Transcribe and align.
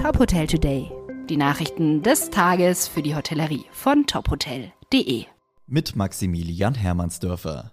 Top 0.00 0.18
Hotel 0.18 0.46
Today. 0.46 0.90
Die 1.28 1.36
Nachrichten 1.36 2.02
des 2.02 2.30
Tages 2.30 2.88
für 2.88 3.02
die 3.02 3.14
Hotellerie 3.14 3.66
von 3.70 4.06
tophotel.de. 4.06 5.26
Mit 5.66 5.94
Maximilian 5.94 6.74
Hermannsdörfer. 6.74 7.72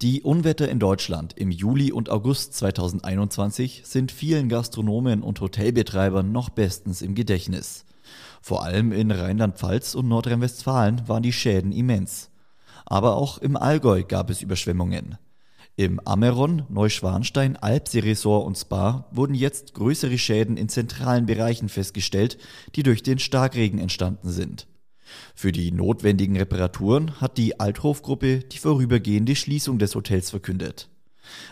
Die 0.00 0.22
Unwetter 0.22 0.70
in 0.70 0.78
Deutschland 0.78 1.34
im 1.36 1.50
Juli 1.50 1.92
und 1.92 2.08
August 2.08 2.54
2021 2.54 3.82
sind 3.84 4.10
vielen 4.10 4.48
Gastronomen 4.48 5.22
und 5.22 5.38
Hotelbetreibern 5.42 6.32
noch 6.32 6.48
bestens 6.48 7.02
im 7.02 7.14
Gedächtnis. 7.14 7.84
Vor 8.40 8.64
allem 8.64 8.90
in 8.90 9.10
Rheinland-Pfalz 9.10 9.94
und 9.94 10.08
Nordrhein-Westfalen 10.08 11.06
waren 11.08 11.22
die 11.22 11.34
Schäden 11.34 11.72
immens. 11.72 12.30
Aber 12.86 13.16
auch 13.16 13.36
im 13.36 13.58
Allgäu 13.58 14.02
gab 14.02 14.30
es 14.30 14.40
Überschwemmungen. 14.40 15.18
Im 15.76 15.98
Ameron, 16.04 16.62
Neuschwanstein, 16.68 17.56
Alpsee-Resort 17.56 18.46
und 18.46 18.56
Spa 18.56 19.08
wurden 19.10 19.34
jetzt 19.34 19.74
größere 19.74 20.18
Schäden 20.18 20.56
in 20.56 20.68
zentralen 20.68 21.26
Bereichen 21.26 21.68
festgestellt, 21.68 22.38
die 22.76 22.84
durch 22.84 23.02
den 23.02 23.18
Starkregen 23.18 23.80
entstanden 23.80 24.30
sind. 24.30 24.68
Für 25.34 25.50
die 25.50 25.72
notwendigen 25.72 26.36
Reparaturen 26.36 27.20
hat 27.20 27.38
die 27.38 27.58
Althofgruppe 27.58 28.38
die 28.38 28.58
vorübergehende 28.58 29.34
Schließung 29.34 29.80
des 29.80 29.96
Hotels 29.96 30.30
verkündet. 30.30 30.88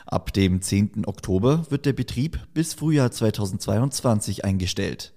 Ab 0.07 0.33
dem 0.33 0.62
10. 0.62 1.05
Oktober 1.07 1.67
wird 1.70 1.84
der 1.84 1.93
Betrieb 1.93 2.39
bis 2.55 2.75
Frühjahr 2.75 3.11
2022 3.11 4.45
eingestellt. 4.45 5.15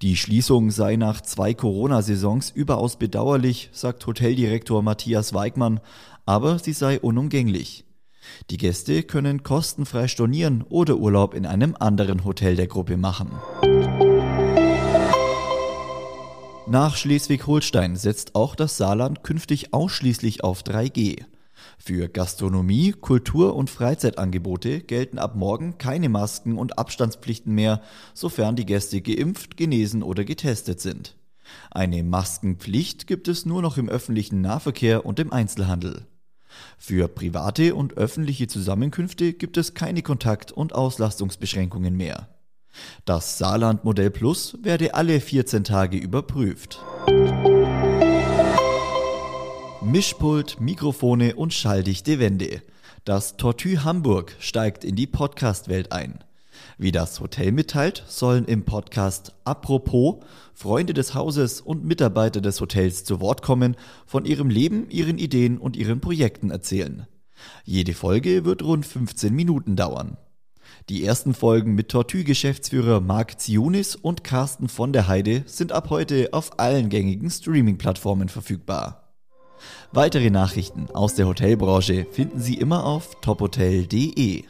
Die 0.00 0.16
Schließung 0.16 0.70
sei 0.70 0.96
nach 0.96 1.20
zwei 1.20 1.52
Corona-Saisons 1.52 2.50
überaus 2.50 2.98
bedauerlich, 2.98 3.68
sagt 3.72 4.06
Hoteldirektor 4.06 4.82
Matthias 4.82 5.34
Weigmann, 5.34 5.80
aber 6.24 6.58
sie 6.58 6.72
sei 6.72 6.98
unumgänglich. 6.98 7.84
Die 8.50 8.56
Gäste 8.56 9.02
können 9.02 9.42
kostenfrei 9.42 10.08
stornieren 10.08 10.62
oder 10.68 10.96
Urlaub 10.96 11.34
in 11.34 11.46
einem 11.46 11.76
anderen 11.78 12.24
Hotel 12.24 12.56
der 12.56 12.66
Gruppe 12.66 12.96
machen. 12.96 13.30
Nach 16.66 16.96
Schleswig-Holstein 16.96 17.96
setzt 17.96 18.34
auch 18.34 18.54
das 18.54 18.76
Saarland 18.76 19.22
künftig 19.24 19.74
ausschließlich 19.74 20.44
auf 20.44 20.62
3G. 20.62 21.24
Für 21.78 22.08
Gastronomie, 22.08 22.92
Kultur 22.92 23.56
und 23.56 23.68
Freizeitangebote 23.68 24.80
gelten 24.80 25.18
ab 25.18 25.34
morgen 25.34 25.78
keine 25.78 26.08
Masken 26.08 26.56
und 26.58 26.78
Abstandspflichten 26.78 27.54
mehr, 27.54 27.82
sofern 28.14 28.56
die 28.56 28.66
Gäste 28.66 29.00
geimpft, 29.00 29.56
genesen 29.56 30.02
oder 30.02 30.24
getestet 30.24 30.80
sind. 30.80 31.16
Eine 31.70 32.02
Maskenpflicht 32.02 33.06
gibt 33.06 33.28
es 33.28 33.44
nur 33.44 33.62
noch 33.62 33.76
im 33.76 33.88
öffentlichen 33.88 34.40
Nahverkehr 34.40 35.04
und 35.04 35.18
im 35.18 35.32
Einzelhandel. 35.32 36.06
Für 36.78 37.08
private 37.08 37.74
und 37.74 37.96
öffentliche 37.96 38.46
Zusammenkünfte 38.46 39.32
gibt 39.32 39.56
es 39.56 39.74
keine 39.74 40.02
Kontakt- 40.02 40.52
und 40.52 40.74
Auslastungsbeschränkungen 40.74 41.96
mehr. 41.96 42.28
Das 43.04 43.38
Saarland 43.38 43.84
Modell 43.84 44.10
Plus 44.10 44.56
werde 44.62 44.94
alle 44.94 45.20
14 45.20 45.64
Tage 45.64 45.98
überprüft. 45.98 46.80
Mischpult, 49.82 50.60
Mikrofone 50.60 51.36
und 51.36 51.52
schalldichte 51.52 52.18
Wände. 52.18 52.62
Das 53.04 53.36
Tortue 53.36 53.84
Hamburg 53.84 54.36
steigt 54.38 54.84
in 54.84 54.94
die 54.94 55.08
Podcast-Welt 55.08 55.92
ein. 55.92 56.22
Wie 56.78 56.92
das 56.92 57.20
Hotel 57.20 57.52
mitteilt, 57.52 58.04
sollen 58.06 58.44
im 58.44 58.64
Podcast 58.64 59.34
Apropos 59.44 60.24
Freunde 60.54 60.94
des 60.94 61.14
Hauses 61.14 61.60
und 61.60 61.84
Mitarbeiter 61.84 62.40
des 62.40 62.60
Hotels 62.60 63.04
zu 63.04 63.20
Wort 63.20 63.42
kommen, 63.42 63.76
von 64.06 64.24
ihrem 64.24 64.50
Leben, 64.50 64.88
ihren 64.90 65.18
Ideen 65.18 65.58
und 65.58 65.76
ihren 65.76 66.00
Projekten 66.00 66.50
erzählen. 66.50 67.06
Jede 67.64 67.94
Folge 67.94 68.44
wird 68.44 68.62
rund 68.62 68.86
15 68.86 69.34
Minuten 69.34 69.76
dauern. 69.76 70.16
Die 70.88 71.04
ersten 71.04 71.34
Folgen 71.34 71.74
mit 71.74 71.90
Tortue-Geschäftsführer 71.90 73.00
Marc 73.00 73.40
Zionis 73.40 73.94
und 73.94 74.24
Carsten 74.24 74.68
von 74.68 74.92
der 74.92 75.06
Heide 75.08 75.44
sind 75.46 75.72
ab 75.72 75.90
heute 75.90 76.30
auf 76.32 76.58
allen 76.58 76.88
gängigen 76.88 77.30
Streaming-Plattformen 77.30 78.28
verfügbar. 78.28 79.14
Weitere 79.92 80.30
Nachrichten 80.30 80.88
aus 80.92 81.14
der 81.14 81.26
Hotelbranche 81.26 82.06
finden 82.10 82.40
Sie 82.40 82.54
immer 82.54 82.84
auf 82.84 83.20
tophotel.de. 83.20 84.44